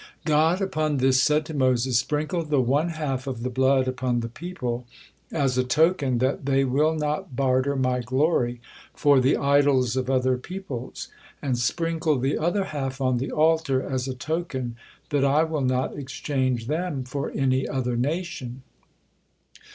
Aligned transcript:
God 0.25 0.61
upon 0.63 0.97
this 0.97 1.21
said 1.21 1.45
to 1.45 1.53
Moses: 1.53 1.99
"Sprinkle 1.99 2.41
the 2.43 2.59
one 2.59 2.89
half 2.89 3.27
of 3.27 3.43
the 3.43 3.51
blood 3.51 3.87
upon 3.87 4.21
the 4.21 4.29
people, 4.29 4.87
as 5.31 5.59
a 5.59 5.63
token 5.63 6.17
that 6.17 6.47
they 6.47 6.63
will 6.65 6.95
not 6.95 7.35
barter 7.35 7.75
My 7.75 7.99
glory 7.99 8.59
for 8.95 9.19
the 9.19 9.37
idols 9.37 9.95
of 9.95 10.09
other 10.09 10.39
peoples; 10.39 11.09
and 11.39 11.55
sprinkle 11.55 12.17
the 12.17 12.39
other 12.39 12.63
half 12.63 12.99
on 12.99 13.19
the 13.19 13.31
altar, 13.31 13.79
as 13.83 14.07
a 14.07 14.15
token 14.15 14.75
that 15.11 15.23
I 15.23 15.43
will 15.43 15.61
not 15.61 15.95
exchange 15.95 16.65
them 16.65 17.03
for 17.03 17.29
any 17.35 17.67
other 17.67 17.95
nation." 17.95 18.63